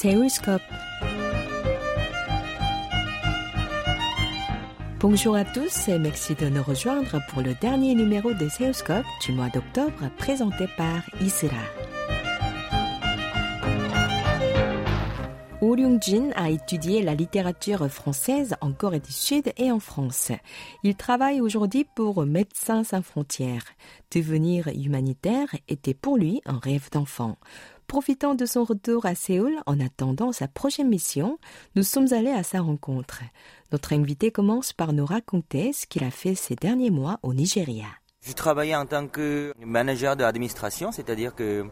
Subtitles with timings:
[0.00, 0.62] Seoulscope.
[5.00, 9.32] Bonjour à tous et merci de nous rejoindre pour le dernier numéro de Seoulscope du
[9.32, 11.56] mois d'octobre présenté par Isra.
[15.60, 20.30] Oh Ryung-jin a étudié la littérature française en Corée du Sud et en France.
[20.84, 23.64] Il travaille aujourd'hui pour Médecins sans frontières.
[24.14, 27.36] Devenir humanitaire était pour lui un rêve d'enfant.
[27.88, 31.38] Profitant de son retour à Séoul en attendant sa prochaine mission,
[31.74, 33.22] nous sommes allés à sa rencontre.
[33.72, 37.86] Notre invité commence par nous raconter ce qu'il a fait ces derniers mois au Nigeria.
[38.20, 41.64] Je travaillais en tant que manager de l'administration, c'est-à-dire que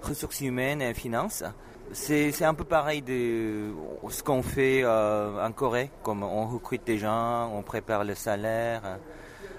[0.00, 1.44] ressources humaines et finances.
[1.92, 3.70] C'est un peu pareil de
[4.08, 8.98] ce qu'on fait euh, en Corée, comme on recrute des gens, on prépare le salaire,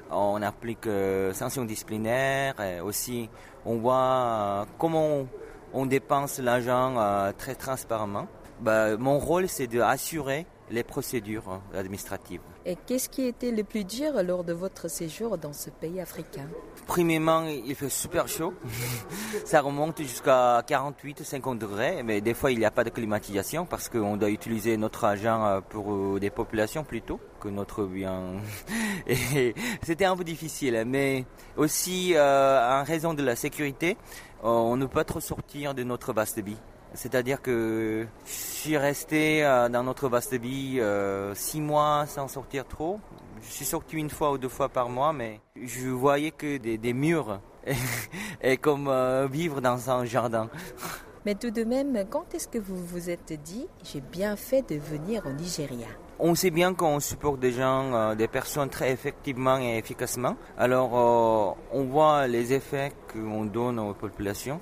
[0.09, 3.29] on applique euh, sanctions disciplinaires, et aussi
[3.63, 5.27] on voit euh, comment
[5.73, 8.27] on, dépense l'argent euh, très transparemment.
[8.61, 12.41] Bah, mon rôle, c'est d'assurer les procédures administratives.
[12.65, 16.47] Et qu'est-ce qui était le plus dur lors de votre séjour dans ce pays africain
[16.87, 18.53] Premièrement, il fait super chaud.
[19.45, 23.87] Ça remonte jusqu'à 48-50 degrés, mais des fois il n'y a pas de climatisation parce
[23.87, 28.33] qu'on doit utiliser notre argent euh, pour euh, des populations plutôt que notre bien.
[29.83, 33.97] C'était un peu difficile, mais aussi euh, en raison de la sécurité,
[34.43, 36.57] on ne peut pas trop sortir de notre vaste vie.
[36.93, 42.65] C'est-à-dire que je suis resté euh, dans notre vaste vie euh, six mois sans sortir
[42.67, 42.99] trop.
[43.41, 46.93] Je suis sorti une fois ou deux fois par mois, mais je voyais que des,
[46.93, 47.39] murs
[48.41, 50.49] et comme euh, vivre dans un jardin.
[51.25, 54.79] Mais tout de même, quand est-ce que vous vous êtes dit j'ai bien fait de
[54.79, 55.87] venir au Nigeria?
[56.17, 60.37] On sait bien qu'on supporte des gens, des personnes très effectivement et efficacement.
[60.57, 64.61] Alors, on voit les effets qu'on donne aux populations.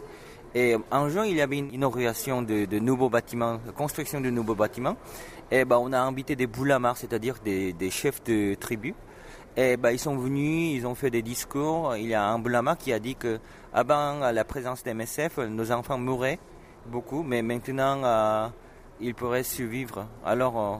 [0.59, 4.97] Et en juin, il y avait une inauguration de, nouveaux bâtiments, construction de nouveaux bâtiments.
[5.51, 8.95] Et ben, on a invité des boulamars, c'est-à-dire des, chefs de tribus.
[9.55, 11.95] Et ben, ils sont venus, ils ont fait des discours.
[11.95, 13.39] Il y a un boulama qui a dit que
[13.71, 16.39] avant la présence des MSF, nos enfants mouraient
[16.87, 18.47] beaucoup, mais maintenant, euh,
[18.99, 20.07] ils pourraient survivre.
[20.25, 20.77] Alors, euh,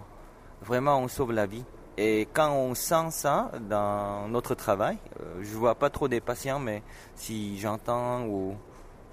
[0.66, 1.66] vraiment, on sauve la vie.
[2.00, 6.58] Et quand on sent ça dans notre travail, euh, je vois pas trop des patients,
[6.58, 6.82] mais
[7.14, 8.56] si j'entends ou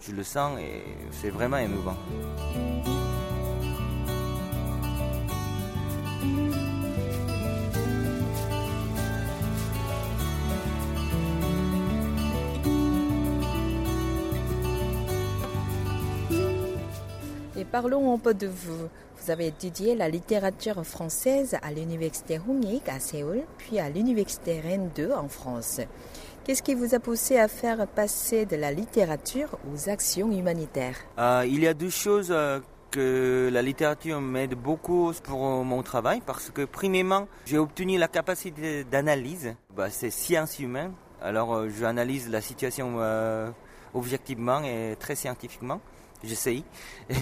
[0.06, 1.97] je le sens et c'est vraiment émouvant.
[17.56, 18.88] Et parlons un peu de vous.
[19.22, 24.91] Vous avez étudié la littérature française à l'université Hongik à Séoul, puis à l'université Rennes
[24.94, 25.81] 2 en France.
[26.44, 31.43] Qu'est-ce qui vous a poussé à faire passer de la littérature aux actions humanitaires euh,
[31.49, 32.60] Il y a deux choses euh,
[32.91, 38.84] que la littérature m'aide beaucoup pour mon travail parce que premièrement, j'ai obtenu la capacité
[38.84, 39.55] d'analyse.
[39.75, 40.93] Bah, c'est science humaine.
[41.22, 42.99] Alors euh, j'analyse la situation
[43.94, 45.81] objectivement et très scientifiquement.
[46.22, 46.62] J'essaye.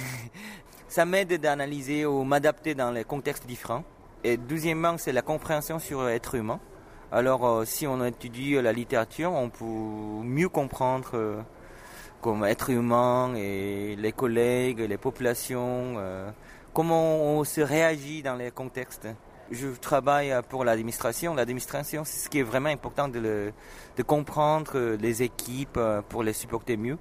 [0.89, 3.85] Ça m'aide d'analyser ou m'adapter dans les contextes différents.
[4.25, 6.59] Et deuxièmement, c'est la compréhension sur l'être humain.
[7.15, 9.67] Alors, euh, si on étudie la littérature, on peut
[10.27, 11.43] mieux comprendre euh,
[12.23, 16.31] comme être humain et les collègues, les populations, euh,
[16.73, 19.09] comment on se réagit dans les contextes.
[19.51, 21.35] Je travaille pour l'administration.
[21.35, 23.53] L'administration, c'est ce qui est vraiment important de,
[24.07, 25.79] comprendre les équipes
[26.09, 26.97] pour les supporter mieux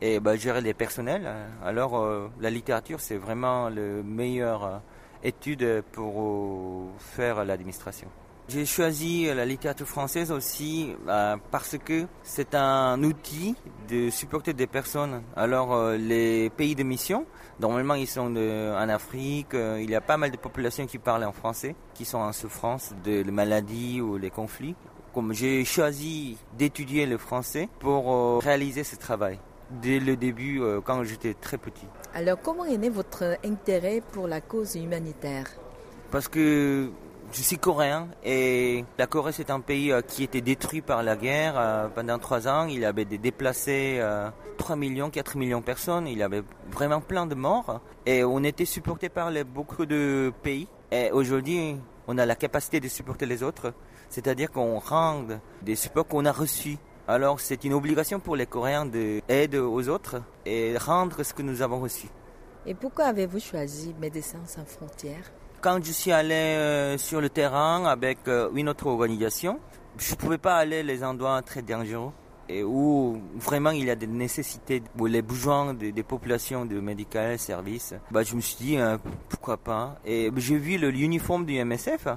[0.00, 1.30] et bah, gérer les personnels.
[1.62, 2.02] Alors,
[2.40, 4.80] la littérature, c'est vraiment le meilleur
[5.22, 8.08] étude pour faire l'administration.
[8.46, 13.56] J'ai choisi la littérature française aussi euh, parce que c'est un outil
[13.88, 15.22] de supporter des personnes.
[15.34, 17.24] Alors euh, les pays de mission,
[17.58, 21.24] normalement ils sont en Afrique, euh, il y a pas mal de populations qui parlent
[21.24, 24.74] en français, qui sont en souffrance de maladies ou les conflits.
[25.14, 29.38] Comme j'ai choisi d'étudier le français pour réaliser ce travail
[29.70, 31.86] dès le début quand j'étais très petit.
[32.14, 35.46] Alors comment est né votre intérêt pour la cause humanitaire?
[36.10, 36.90] Parce que
[37.34, 41.16] je suis coréen et la Corée c'est un pays euh, qui était détruit par la
[41.16, 42.66] guerre euh, pendant trois ans.
[42.66, 44.00] Il avait des déplacés,
[44.56, 46.06] 3 euh, millions, 4 millions de personnes.
[46.06, 50.68] Il avait vraiment plein de morts et on était supporté par beaucoup de pays.
[50.92, 51.76] Et aujourd'hui,
[52.06, 53.74] on a la capacité de supporter les autres,
[54.10, 55.24] c'est-à-dire qu'on rend
[55.62, 56.78] des supports qu'on a reçus.
[57.08, 61.62] Alors c'est une obligation pour les Coréens d'aider aux autres et rendre ce que nous
[61.62, 62.06] avons reçu.
[62.64, 65.32] Et pourquoi avez-vous choisi Médecins sans frontières?
[65.64, 69.58] Quand je suis allé euh, sur le terrain avec euh, une autre organisation,
[69.96, 72.12] je ne pouvais pas aller les endroits très dangereux.
[72.50, 77.38] et où vraiment il y a des nécessités, où les besoins des, populations de médical,
[77.38, 78.98] services, bah, je me suis dit euh,
[79.30, 79.96] pourquoi pas.
[80.04, 82.08] Et j'ai vu l'uniforme du MSF,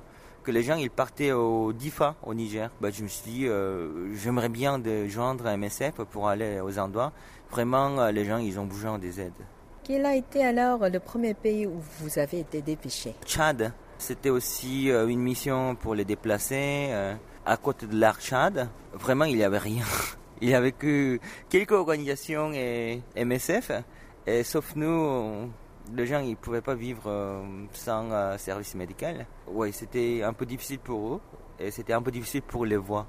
[0.44, 2.70] que les gens ils partaient au DIFA au Niger.
[2.82, 7.14] Bah, je me suis dit euh, j'aimerais bien de joindre MSF pour aller aux endroits.
[7.50, 9.46] Vraiment, les gens ils ont besoin des aides.
[9.88, 13.72] Quel a été alors le premier pays où vous avez été dépêché Tchad.
[13.98, 16.92] C'était aussi une mission pour les déplacés
[17.48, 19.86] à côté de l'Archad, vraiment, il n'y avait rien.
[20.42, 21.18] Il n'y avait que
[21.50, 23.72] quelques organisations et MSF,
[24.28, 25.50] et sauf nous,
[25.96, 27.42] les gens ils pouvaient pas vivre euh,
[27.74, 29.26] sans euh, service médical.
[29.48, 31.22] Oui, c'était un peu difficile pour eux
[31.60, 33.08] et c'était un peu difficile pour les voix.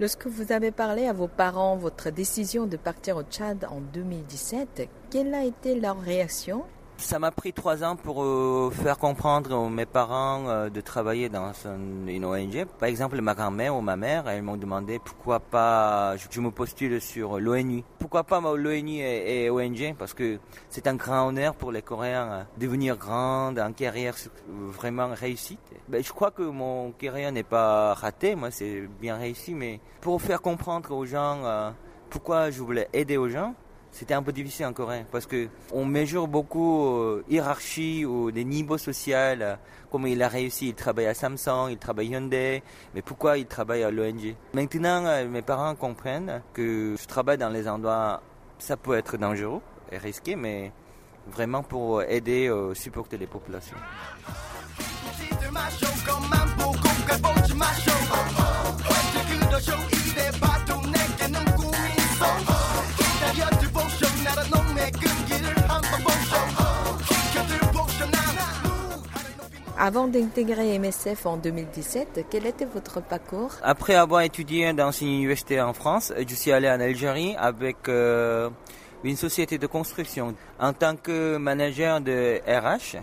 [0.00, 4.88] Lorsque vous avez parlé à vos parents votre décision de partir au Tchad en 2017,
[5.10, 6.64] quelle a été leur réaction?
[7.02, 11.28] Ça m'a pris trois ans pour euh, faire comprendre à mes parents euh, de travailler
[11.28, 12.64] dans une ONG.
[12.78, 17.00] Par exemple, ma grand-mère ou ma mère, elles m'ont demandé pourquoi pas je, me postule
[17.00, 17.82] sur l'ONU.
[17.98, 20.38] Pourquoi pas l'ONU et, ONG Parce que
[20.68, 24.14] c'est un grand honneur pour les Coréens euh, devenir grands, en carrière
[24.48, 25.60] vraiment réussite.
[25.88, 30.22] Ben, je crois que mon carrière n'est pas raté, moi c'est bien réussi, mais pour
[30.22, 31.72] faire comprendre aux gens
[32.10, 33.54] pourquoi je voulais aider aux gens,
[33.92, 38.44] c'était un peu difficile en Corée parce que on mesure beaucoup euh, hiérarchie ou des
[38.44, 39.56] niveaux sociaux, euh,
[39.90, 42.62] comment il a réussi, il travaille à Samsung, il travaille Hyundai,
[42.94, 44.34] mais pourquoi il travaille à l'ONG.
[44.54, 48.22] Maintenant, euh, mes parents comprennent que je travaille dans les endroits,
[48.58, 49.60] ça peut être dangereux
[49.92, 50.72] et risqué, mais
[51.30, 53.76] vraiment pour aider, euh, supporter les populations.
[69.84, 73.50] Avant d'intégrer MSF en 2017, quel était votre parcours?
[73.64, 78.48] Après avoir étudié dans une université en France, je suis allé en Algérie avec euh,
[79.02, 83.02] une société de construction en tant que manager de RH.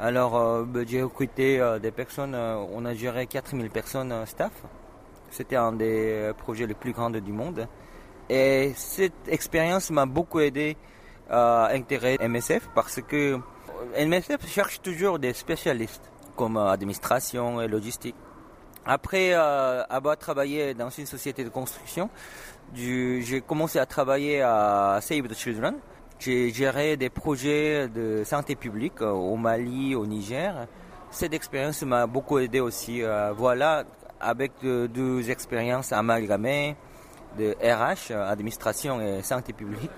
[0.00, 4.52] Alors, euh, ben, j'ai recruté euh, des personnes, on a géré 4000 personnes staff.
[5.30, 7.68] C'était un des projets les plus grands du monde.
[8.30, 10.78] Et cette expérience m'a beaucoup aidé
[11.28, 13.38] à intégrer MSF parce que
[13.98, 18.14] MSF cherche toujours des spécialistes comme euh, administration et logistique.
[18.84, 22.08] Après euh, avoir travaillé dans une société de construction,
[22.74, 25.74] j'ai commencé à travailler à Save the Children.
[26.18, 30.66] J'ai géré des projets de santé publique euh, au Mali, au Niger.
[31.10, 33.00] Cette expérience m'a beaucoup aidé aussi.
[33.36, 33.84] voilà,
[34.20, 36.76] avec deux expériences amalgamées
[37.38, 39.90] de RH, administration et santé publique,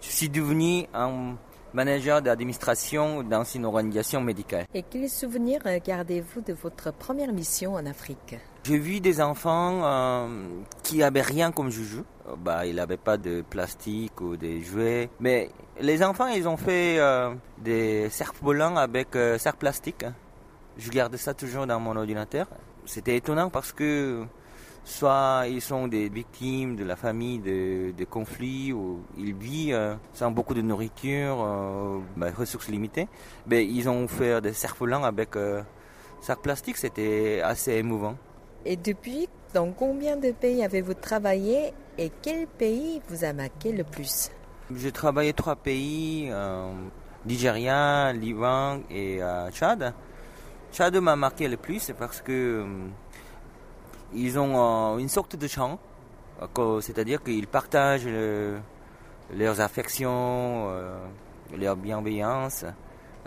[0.00, 1.34] je suis devenu un
[1.74, 4.64] manager d'administration dans une organisation médicale.
[4.72, 8.36] Et quels souvenirs gardez-vous de votre première mission en Afrique?
[8.62, 10.46] J'ai vu des enfants euh,
[10.82, 12.04] qui avaient rien comme joujou.
[12.38, 15.10] Bah, ils n'avaient pas de plastique ou des jouets.
[15.20, 15.50] Mais
[15.80, 20.06] les enfants, ils ont fait euh, des cerfs volants avec euh, cerfs plastiques.
[20.78, 22.46] Je garde ça toujours dans mon ordinateur.
[22.86, 24.24] C'était étonnant parce que
[24.84, 30.30] soit ils sont des victimes de la famille de, conflits ou ils vivent euh, sans
[30.30, 33.08] beaucoup de nourriture, euh, bah, ressources limitées.
[33.46, 35.62] Mais ils ont fait des cerfs avec euh,
[36.20, 38.16] sacs plastiques, c'était assez émouvant.
[38.66, 43.84] Et depuis, dans combien de pays avez-vous travaillé et quel pays vous a marqué le
[43.84, 44.30] plus?
[44.74, 46.30] J'ai travaillé trois pays,
[47.26, 49.20] Nigeria, Liban et
[49.50, 49.92] Tchad.
[50.72, 52.64] Tchad m'a marqué le plus parce que
[54.14, 55.48] ils ont euh, une sorte de
[56.58, 58.08] euh, c'est-à-dire qu'ils partagent
[59.34, 60.96] leurs affections, euh,
[61.56, 62.64] leur bienveillance.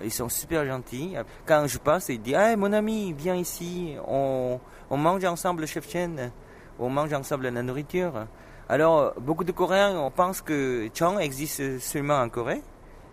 [0.03, 1.15] Ils sont super gentils.
[1.45, 4.59] Quand je passe, ils disent hey, mon ami, viens ici, on,
[4.91, 6.31] mange ensemble le chef chen,
[6.79, 8.27] on mange ensemble la nourriture.
[8.69, 12.61] Alors, beaucoup de Coréens on pense que Chang existe seulement en Corée,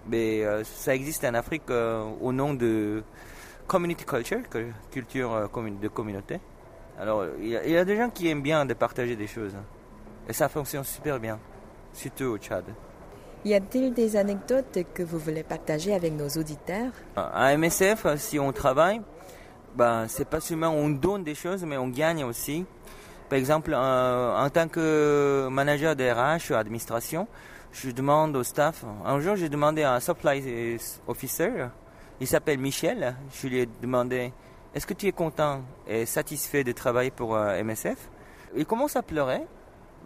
[0.08, 3.02] mais ça existe en Afrique au nom de
[3.66, 4.40] community culture,
[4.90, 5.48] culture
[5.80, 6.38] de communauté.
[6.98, 9.54] Alors, il y, a des gens qui aiment bien de partager des choses.
[10.28, 11.38] Et ça fonctionne super bien,
[11.92, 12.64] surtout au Tchad.
[13.44, 16.92] Y a-t-il des anecdotes que vous voulez partager avec nos auditeurs?
[17.16, 19.02] À MSF, si on travaille,
[19.74, 22.64] ben, c'est pas seulement on donne des choses, mais on gagne aussi.
[23.28, 27.26] Par exemple, euh, en tant que manager de RH, administration,
[27.72, 28.84] je demande au staff.
[29.04, 31.50] Un jour, j'ai demandé à un supply officer,
[32.20, 34.32] il s'appelle Michel, je lui ai demandé
[34.74, 38.10] est-ce que tu es content et satisfait de travailler pour euh, MSF
[38.56, 39.42] Il commence à pleurer.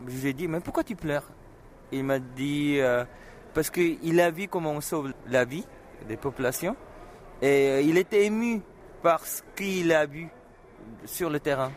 [0.06, 1.26] Je lui ai dit, mais pourquoi tu pleures?
[1.90, 3.04] Il m'a dit, euh,
[3.54, 5.64] parce qu'il a vu comment on sauve la vie
[6.06, 6.76] des populations.
[7.40, 8.60] Et euh, il était ému
[9.02, 10.28] par ce qu'il a vu
[11.06, 11.72] sur le terrain.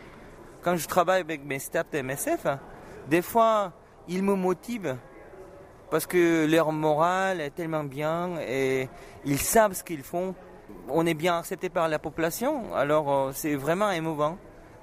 [0.62, 2.46] Quand je travaille avec mes staffs de MSF,
[3.08, 3.72] des fois,
[4.10, 4.98] ils me motivent
[5.90, 8.90] parce que leur morale est tellement bien et
[9.24, 10.36] ils savent ce qu'ils font.
[10.90, 14.38] On est bien accepté par la population, alors euh, c'est vraiment émouvant.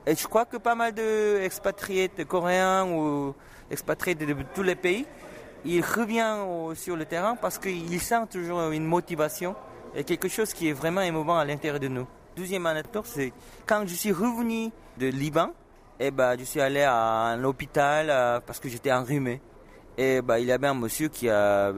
[0.06, 3.34] Et je crois que pas mal d'expatriés coréens ou
[3.70, 5.06] expatriés de, tous les pays,
[5.64, 9.54] ils reviennent sur le terrain parce qu'ils sentent toujours une motivation
[9.94, 12.06] et quelque chose qui est vraiment émouvant à l'intérieur de nous.
[12.36, 13.32] Deuxième anecdote, c'est
[13.66, 15.50] quand je suis revenu de Liban,
[16.00, 19.40] et eh ben, je suis allé à un hôpital euh, parce que j'étais enrhumé.
[19.96, 21.72] Et bah, il y avait un monsieur qui a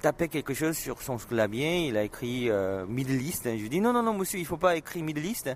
[0.00, 3.44] tapé quelque chose sur son clavier, il a écrit euh, Middle East.
[3.44, 5.50] Je lui dis non, non, non, monsieur, il faut pas écrire Middle East.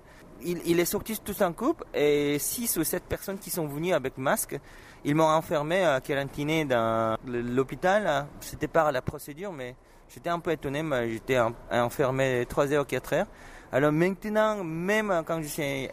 [0.45, 4.17] Il, est sorti tout en couple et six ou sept personnes qui sont venues avec
[4.17, 4.59] masque,
[5.05, 8.27] ils m'ont enfermé à quarantiné dans l'hôpital.
[8.41, 9.75] C'était pas la procédure, mais
[10.13, 11.39] j'étais un peu étonné, j'étais
[11.71, 13.27] enfermé 3 heures, 4 heures.
[13.71, 15.89] Alors maintenant, même quand je suis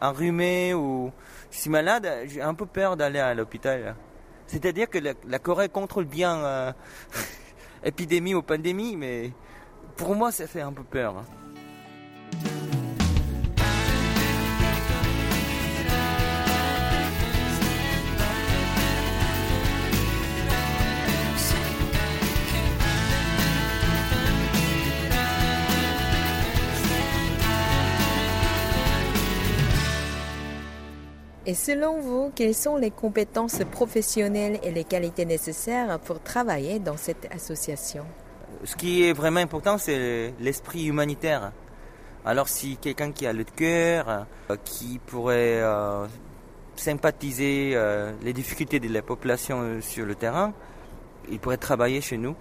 [0.00, 1.12] enrhumé ou
[1.52, 3.94] je suis malade, j'ai un peu peur d'aller à l'hôpital.
[4.46, 6.72] C'est-à-dire que la, Corée contrôle bien euh,
[7.84, 9.32] épidémie ou pandémie, mais
[9.96, 11.24] pour moi, ça fait un peu peur.
[31.54, 36.96] Et selon vous, quelles sont les compétences professionnelles et les qualités nécessaires pour travailler dans
[36.96, 38.04] cette association?
[38.64, 41.52] Ce qui est vraiment important, c'est l'esprit humanitaire.
[42.24, 46.06] Alors si quelqu'un qui a le cœur, euh, qui pourrait euh,
[46.74, 50.52] sympathiser euh, les difficultés de la population sur le terrain,
[51.30, 52.34] il pourrait travailler chez nous.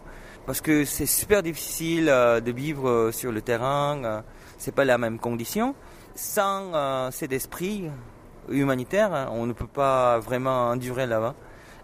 [0.47, 4.23] Parce que c'est super difficile de vivre sur le terrain,
[4.57, 5.75] c'est pas la même condition.
[6.15, 7.89] Sans cet esprit,
[8.49, 9.29] humanitaire, hein.
[9.31, 11.35] on ne peut pas vraiment endurer là-bas.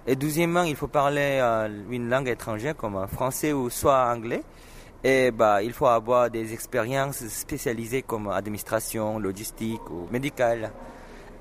[0.07, 4.43] Et deuxièmement, il faut parler euh, une langue étrangère comme français ou soit anglais.
[5.03, 10.71] Et bah, il faut avoir des expériences spécialisées comme administration, logistique ou médicale.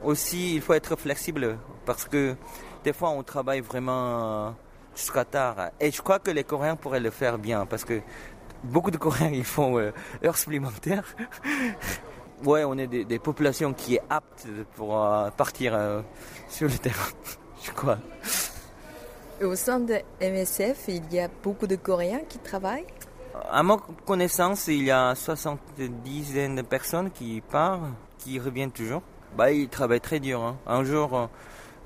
[0.04, 2.36] Aussi, il faut être flexible parce que
[2.84, 4.54] des fois, on travaille vraiment
[4.94, 5.70] jusqu'à tard.
[5.80, 8.00] Et je crois que les Coréens pourraient le faire bien parce que
[8.62, 9.90] beaucoup de Coréens, ils font euh,
[10.24, 11.04] heures supplémentaires.
[12.44, 16.00] ouais, on est des, populations qui est aptes pour euh, partir euh,
[16.48, 17.08] sur le terrain,
[17.62, 17.98] je crois.
[19.42, 22.86] Au sein de MSF, il y a beaucoup de Coréens qui travaillent?
[23.50, 27.82] À ma connaissance, il y a 70 de personnes qui partent,
[28.18, 29.02] qui reviennent toujours.
[29.36, 30.42] Bah, ils travaillent très dur.
[30.42, 30.56] Hein.
[30.66, 31.26] Un jour, euh,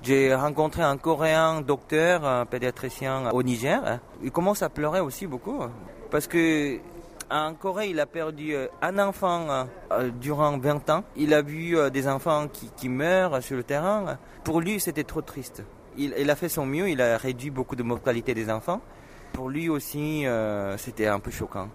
[0.02, 4.00] j'ai rencontré un Coréen docteur, un pédiatricien au Niger.
[4.22, 5.60] Il commence à pleurer aussi beaucoup.
[6.10, 6.78] Parce que
[7.32, 11.04] en Corée, il a perdu euh, un enfant euh, euh, durant 20 ans.
[11.16, 14.18] Il a vu des enfants qui, meurent sur le terrain.
[14.44, 15.64] Pour lui, c'était trop triste.
[15.96, 18.80] Il, a fait son mieux, il a réduit beaucoup de mortalité des enfants.
[19.32, 20.24] Pour lui aussi,
[20.78, 21.68] c'était un peu choquant.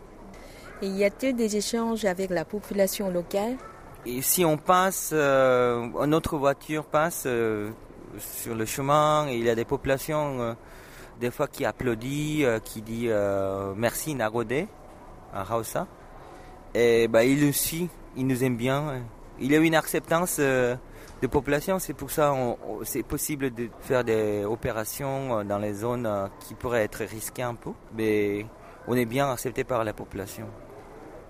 [0.82, 3.58] Et y a-t-il des échanges avec la population locale
[4.08, 7.28] Et si on passe, notre voiture passe
[8.18, 10.56] sur le chemin, il y a des populations
[11.20, 13.14] des fois qui applaudissent, qui disent
[13.76, 14.68] merci Narodé
[15.34, 15.88] à Hausa.
[16.74, 19.02] Et bah, il aussi, il nous aime bien.
[19.40, 20.76] Il y a une acceptance euh,
[21.22, 22.34] de population, c'est pour ça
[22.84, 27.44] c'est possible de faire des opérations euh, dans les zones euh, qui pourraient être risquées
[27.44, 28.46] un peu, mais
[28.88, 30.48] on est bien accepté par la population.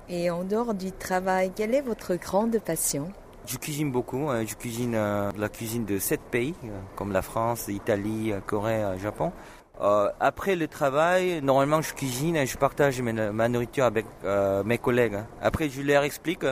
[0.10, 3.12] Et en dehors du travail, quelle est votre grande passion?
[3.46, 4.46] Je cuisine beaucoup, hein.
[4.46, 6.54] je cuisine la cuisine de sept pays,
[6.98, 9.32] comme la France, l'Italie, Corée, Japon.
[9.80, 14.78] Euh, après le travail, normalement je cuisine et je partage ma nourriture avec euh, mes
[14.78, 15.20] collègues.
[15.42, 16.46] Après je leur explique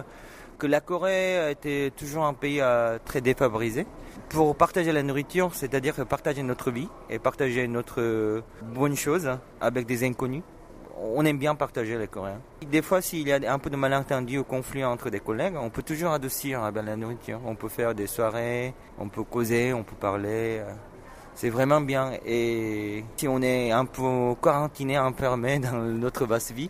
[0.59, 3.87] que la Corée était toujours un pays euh, très défavorisé.
[4.29, 9.29] Pour partager la nourriture, c'est-à-dire partager notre vie et partager notre bonne chose
[9.59, 10.43] avec des inconnus.
[10.97, 12.39] On aime bien partager les Coréens.
[12.71, 15.69] Des fois, s'il y a un peu de malentendu ou conflit entre des collègues, on
[15.69, 17.41] peut toujours adoucir la nourriture.
[17.45, 20.61] On peut faire des soirées, on peut causer, on peut parler
[21.35, 22.13] c'est vraiment bien.
[22.25, 26.69] Et si on est un peu quarantiné, enfermé dans notre vaste vie,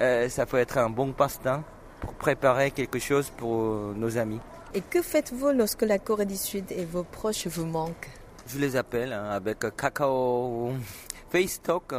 [0.00, 1.62] euh, ça peut être un bon passe-temps
[2.00, 4.40] pour préparer quelque chose pour nos amis.
[4.74, 8.10] Et que faites-vous lorsque la Corée du Sud et vos proches vous manquent?
[8.46, 10.72] Je les appelle hein, avec Kakao,
[11.30, 11.94] FaceTalk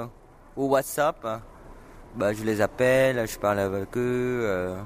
[0.58, 1.42] ou WhatsApp.
[2.16, 4.42] Bah, je les appelle, je parle avec eux.
[4.44, 4.78] Euh.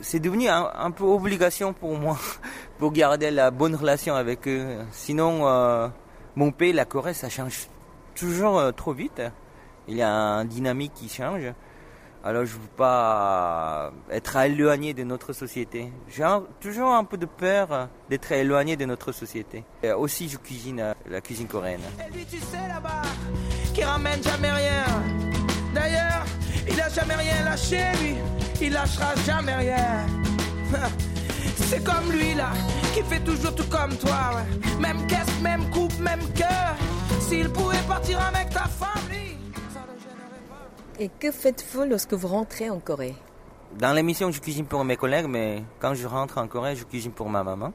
[0.00, 2.16] c'est devenu un, peu obligation pour moi
[2.78, 4.78] pour garder la bonne relation avec eux.
[4.92, 5.88] Sinon, euh,
[6.36, 7.68] mon pays, la Corée, ça change
[8.14, 9.22] toujours euh, trop vite.
[9.88, 11.52] Il y a un dynamique qui change.
[12.22, 15.90] Alors je ne veux pas être éloigné de notre société.
[16.08, 16.26] J'ai
[16.60, 19.64] toujours un peu de peur d'être éloigné de notre société.
[19.82, 21.80] Et aussi je cuisine euh, la cuisine coréenne.
[22.06, 23.02] Et lui, tu sais là-bas,
[23.72, 24.84] qui ramène jamais rien.
[25.74, 26.24] D'ailleurs,
[26.68, 28.16] il a jamais rien lâché, lui.
[28.60, 30.06] Il lâchera jamais rien.
[31.70, 32.50] C'est comme lui là,
[32.92, 34.10] qui fait toujours tout comme toi.
[34.34, 34.80] ouais.
[34.80, 36.74] Même caisse, même coupe, même cœur.
[37.20, 39.36] S'il pouvait partir avec ta femme, lui,
[39.72, 40.66] ça le gênerait pas.
[40.98, 43.14] Et que faites-vous lorsque vous rentrez en Corée?
[43.78, 47.12] Dans l'émission, je cuisine pour mes collègues, mais quand je rentre en Corée, je cuisine
[47.12, 47.72] pour ma maman.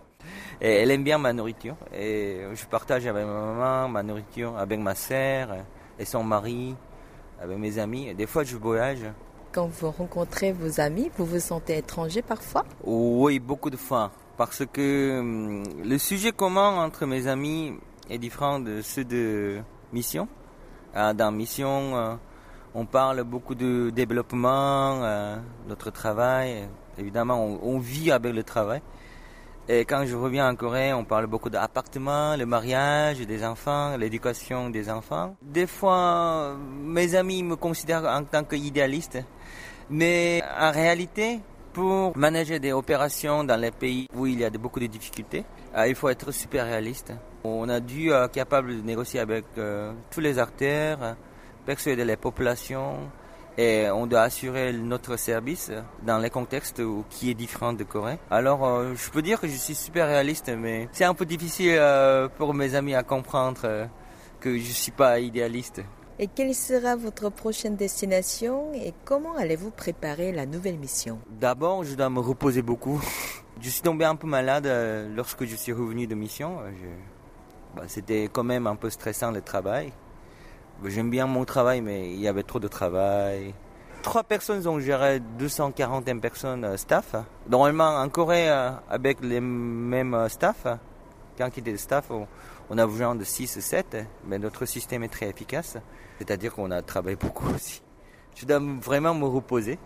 [0.60, 1.78] Et elle aime bien ma nourriture.
[1.98, 5.56] Et je partage avec ma maman ma nourriture, avec ma sœur
[5.98, 6.76] et son mari,
[7.42, 8.10] avec mes amis.
[8.10, 9.06] Et des fois, je voyage.
[9.56, 14.12] Quand vous rencontrez vos amis, vous vous sentez étranger parfois Oui, beaucoup de fois.
[14.36, 17.72] Parce que hum, le sujet commun entre mes amis
[18.10, 19.62] est différent de ceux de
[19.94, 20.28] Mission.
[20.98, 22.16] Euh, Dans Mission, euh,
[22.74, 25.38] on parle beaucoup de développement, euh,
[25.70, 26.68] notre travail.
[26.98, 28.82] Évidemment, on vit avec le travail.
[29.68, 34.70] Et quand je reviens en Corée, on parle beaucoup d'appartements, le mariage des enfants, l'éducation
[34.70, 35.36] des enfants.
[35.42, 39.18] Des fois, mes amis me considèrent en tant qu'idéaliste.
[39.90, 41.40] Mais en réalité,
[41.74, 45.44] pour manager des opérations dans les pays où il y a beaucoup de difficultés,
[45.76, 47.14] euh, il faut être super réaliste.
[47.44, 51.14] On a dû être capable de négocier avec euh, tous les acteurs, euh,
[51.66, 52.98] persuader les populations,
[53.58, 55.72] et on doit assurer notre service
[56.04, 58.18] dans les contextes qui est différent de Corée.
[58.30, 61.76] Alors, euh, je peux dire que je suis super réaliste, mais c'est un peu difficile
[61.78, 63.86] euh, pour mes amis à comprendre euh,
[64.40, 65.82] que je suis pas idéaliste.
[66.20, 71.20] Et quelle sera votre prochaine destination et comment allez-vous préparer la nouvelle mission?
[71.30, 73.02] D'abord, je dois me reposer beaucoup.
[73.62, 74.70] Je suis tombé un peu malade
[75.16, 76.58] lorsque je suis revenu de mission.
[76.78, 79.94] Je- bah, C'était quand même un peu stressant le travail.
[80.84, 83.54] J'aime bien mon travail, mais il y avait trop de travail.
[84.04, 87.16] Trois personnes ont géré 240 personnes euh, staff.
[87.50, 90.68] Normalement, en Corée, euh, avec les mêmes euh, staff,
[91.38, 92.12] quantité de staff,
[92.70, 95.78] on, a besoin de 6 7, mais notre système est très efficace.
[96.20, 97.82] C'est-à-dire qu'on a travaillé beaucoup aussi.
[98.36, 99.80] Je dois vraiment me reposer.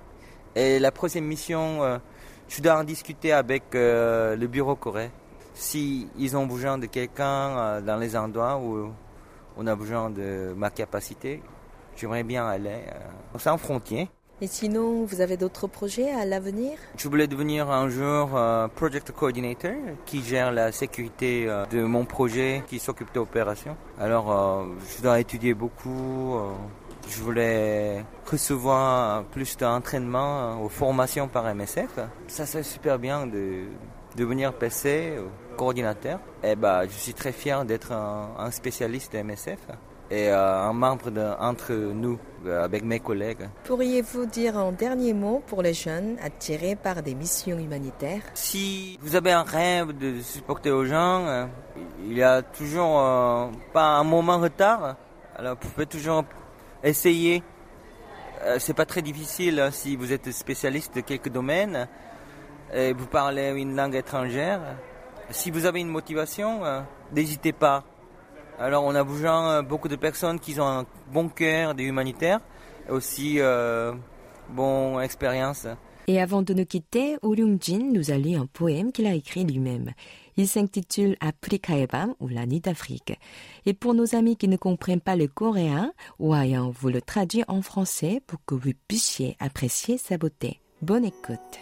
[0.56, 2.00] Et la prochaine mission,
[2.48, 5.12] je dois en discuter avec le bureau coréen.
[5.54, 8.92] Si ils ont besoin de quelqu'un dans les endroits où
[9.60, 11.44] on a besoin de ma capacité,
[11.96, 14.08] j'aimerais bien aller euh, sans frontières.
[14.42, 16.78] Et sinon, vous avez d'autres projets à l'avenir?
[16.96, 19.74] Je voulais devenir un jour euh, project coordinator
[20.06, 23.76] qui gère la sécurité euh, de mon projet, qui s'occupe de l'opération.
[24.00, 24.64] Alors, euh,
[24.96, 26.40] je dois étudier beaucoup.
[27.10, 32.00] je voulais recevoir plus d'entraînement aux formations par MSF.
[32.28, 33.66] Ça serait super bien de
[34.16, 35.16] devenir PC,
[35.60, 36.20] coordinateur.
[36.42, 39.60] Et bah, je suis très fier d'être un, un spécialiste de MSF
[40.10, 43.50] et euh, un membre de, entre nous, euh, avec mes collègues.
[43.66, 48.22] Pourriez-vous dire un dernier mot pour les jeunes attirés par des missions humanitaires?
[48.34, 51.46] Si vous avez un rêve de supporter aux gens, euh,
[52.06, 54.96] il y a toujours euh, pas un moment en retard.
[55.36, 56.24] Alors vous pouvez toujours
[56.84, 57.44] essayer.
[58.60, 61.90] C'est pas très difficile hein, si vous êtes spécialiste de quelques domaines
[62.74, 64.62] et vous parlez une langue étrangère.
[65.32, 66.82] Si vous avez une motivation, euh,
[67.14, 67.84] n'hésitez pas.
[68.58, 72.40] Alors on a besoin euh, beaucoup de personnes qui ont un bon cœur, des humanitaires,
[72.90, 73.94] aussi euh,
[74.50, 75.68] bonne expérience.
[76.08, 79.92] Et avant de nous quitter, Ryung-jin nous a lu un poème qu'il a écrit lui-même.
[80.38, 81.16] Il s'intitule
[81.88, 83.14] 밤 ou la nuit d'Afrique.
[83.68, 87.62] Et pour nos amis qui ne comprennent pas le coréen, Wayan vous le traduit en
[87.62, 90.60] français pour que vous puissiez apprécier sa beauté.
[90.82, 91.60] Bonne écoute.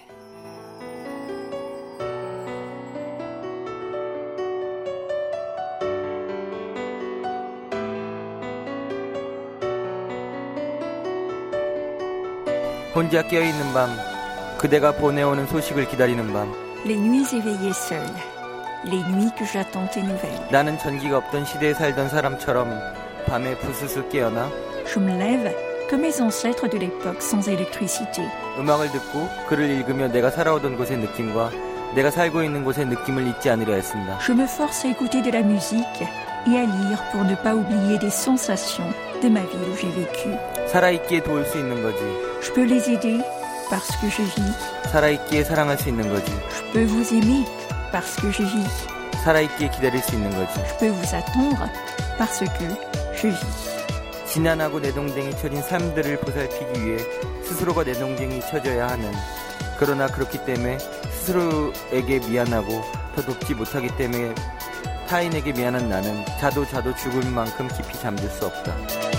[12.96, 13.90] 혼자 깨어있는 밤,
[14.58, 16.52] 그대가 보내오는 소식을 기다리는 밤.
[16.84, 18.10] Les nuits éveillées seules,
[18.84, 20.40] les nuits que j'attends tes nouvelles.
[20.50, 22.70] 나는 전기가 없던 시대에 살던 사람처럼
[23.26, 24.50] 밤에 부스스 깨어나
[24.86, 25.54] Je me lève
[25.88, 28.22] comme mes ancêtres de l'époque sans électricité.
[28.58, 31.50] 음악을 듣고 글을 읽으며 내가 살아오던 곳의 느낌과
[31.94, 34.18] 내가 살고 있는 곳의 느낌을 잊지 않으려 했습니다.
[34.18, 36.02] Je me force à écouter de la musique
[36.48, 38.90] et à lire pour ne pas oublier des sensations
[39.22, 40.30] de ma ville où j'ai vécu.
[40.71, 41.99] 살아있기에 도울 수 있는 거지.
[42.41, 43.23] Je peux les aider
[43.69, 44.91] parce que je vis.
[44.91, 46.31] 살아있기에 사랑할 수 있는 거지.
[46.31, 47.45] Je peux vous aimer
[47.91, 48.87] parce que je vis.
[49.23, 50.53] 살아있기에 기다릴 수 있는 거지.
[50.53, 51.67] Je peux vous attendre
[52.17, 52.67] parce que
[53.15, 53.77] je vis.
[54.27, 56.97] 지난하고 내동댕이 쳐진 삶들을 보살피기 위해
[57.43, 59.11] 스스로가 내동댕이 쳐져야 하는
[59.79, 60.77] 그러나 그렇기 때문에
[61.11, 62.83] 스스로에게 미안하고
[63.15, 64.35] 더 돕지 못하기 때문에
[65.07, 69.16] 타인에게 미안한 나는 자도 자도 죽을 만큼 깊이 잠들 수 없다.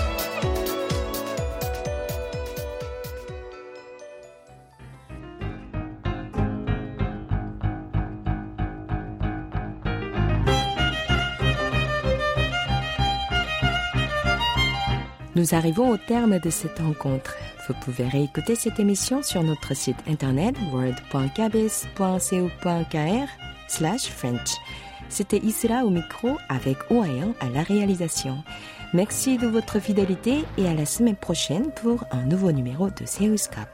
[15.35, 17.35] Nous arrivons au terme de cette rencontre.
[17.67, 23.27] Vous pouvez réécouter cette émission sur notre site internet world.cabis.co.kr
[23.67, 24.55] slash French.
[25.07, 28.43] C'était Isra au micro avec Oayan à la réalisation.
[28.93, 33.47] Merci de votre fidélité et à la semaine prochaine pour un nouveau numéro de Seus
[33.49, 33.69] Cap.